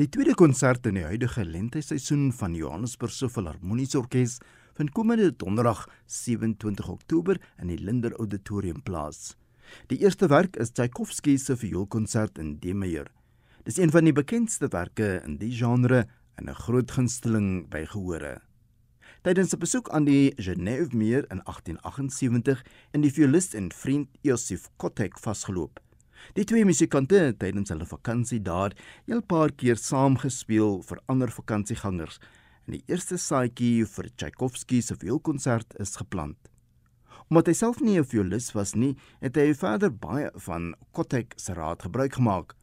[0.00, 4.38] Die tweede konsert in die huidige lenteseisoen van Johannesburgse Filharmoniese Orkees
[4.78, 9.34] vind komende donderdag 27 Oktober in die Linder Auditorium plaas.
[9.92, 13.10] Die eerste werk is Tchaikovsky se vioolkonsert in D majeur.
[13.68, 16.06] Dis een van die bekendste werke in die genre
[16.36, 18.40] en 'n groot gunsteling by gehore.
[19.20, 24.70] Tydens 'n besoek aan die Genève meer in 1878 in die violist en vriend Josef
[24.78, 25.80] Kotek vasgeloop.
[26.34, 28.72] Die twee musikante het tydens hulle vakansie daar
[29.08, 32.18] 'n paar keer saam gespeel vir ander vakansiegangers.
[32.66, 36.38] En die eerste saadjie vir Tchaikovsky se vioolkonsert is geplant.
[37.28, 41.54] Omdat hy self nie 'n violis was nie, het hy verder baie van Kotek se
[41.54, 42.54] raad gebruik gemaak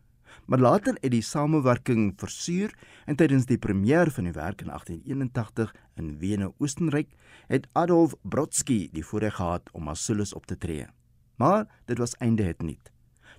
[0.45, 2.73] maar later het die samewerking versuur
[3.05, 7.09] en tydens die premier van die werk in 1881 in Wene, Oostenryk,
[7.47, 10.87] het Adolf Brodsky die voorreg gehad om as solis op te tree.
[11.35, 12.79] Maar dit was einde het nie.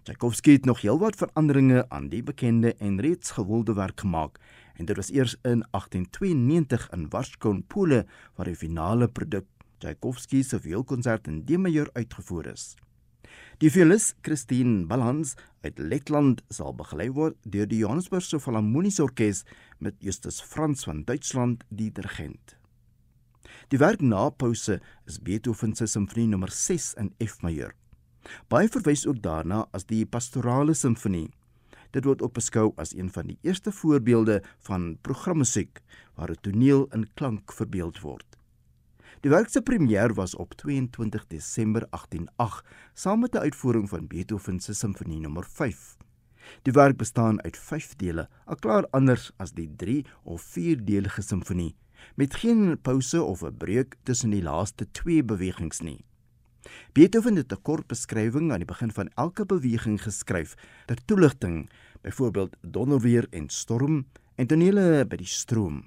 [0.08, 4.38] Tchaikovsky het nog heelwat veranderinge aan die bekende en reeds gewilde werk gemaak
[4.80, 9.44] en dit was eers in 1892 in Warskau, Pole, waar die finale produk
[9.78, 12.72] Tchaikovsky se vioolkonsert in D majeur uitgevoer is.
[13.60, 19.42] Die violis Christine Balans uit Letland sal begelei word deur die Johannesburgse Filharmoniese Orkees
[19.78, 22.56] met Justus Frans van Duitsland die dirigent.
[23.68, 27.76] Die werk na pouse is Beethoven se simfonie nommer 6 in F majeur.
[28.48, 31.30] Baie verwys ook daarna as die pastorale simfonie.
[31.90, 35.80] Dit word ook beskou as een van die eerste voorbeelde van programmusiek
[36.14, 38.36] waar 'n toneel in klank verbeeld word.
[39.20, 44.60] Die werk se premier was op 22 Desember 1808 saam met 'n uitvoering van Beethoven
[44.60, 45.96] se simfonie nommer 5.
[46.62, 51.76] Die werk bestaan uit 5 dele, al klaar anders as die 3 of 4-delige simfonie,
[52.14, 56.04] met geen pouse of 'n breuk tussen die laaste 2 bewegings nie.
[56.92, 60.54] Beethoven het 'n kort beskrywing aan die begin van elke beweging geskryf
[60.86, 61.70] ter toeligting,
[62.02, 65.84] byvoorbeeld donderweer en storm en tonele by die stroom.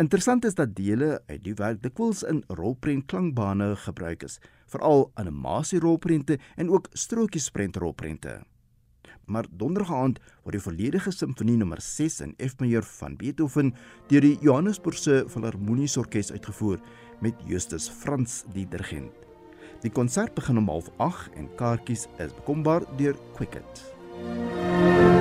[0.00, 5.80] Interessant is dat dele uit die werk dikwels in rolprent klankbane gebruik is, veral animasie
[5.80, 8.40] rolprente en ook strokiesprent rolprente.
[9.26, 13.74] Maar dondergaand word die volledige simfonie nommer 6 in F majeur van Beethoven
[14.10, 16.80] deur die Johannesburgse Filharmoniese Orkees uitgevoer
[17.22, 19.31] met Justus Frans die dirigent.
[19.82, 23.94] Die konsert begin om 08:30 en kaartjies is bekombaar deur Quicket.
[24.22, 25.11] You